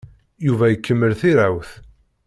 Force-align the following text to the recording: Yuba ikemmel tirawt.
Yuba 0.45 0.65
ikemmel 0.75 1.13
tirawt. 1.19 1.69